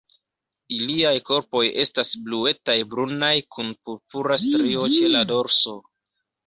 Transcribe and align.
Iliaj 0.77 1.11
korpoj 1.27 1.61
estas 1.85 2.15
bluetaj-brunaj, 2.29 3.33
kun 3.57 3.73
purpura 3.87 4.43
strio 4.49 4.93
ĉe 4.99 5.15
la 5.17 5.27
dorso. 5.37 5.81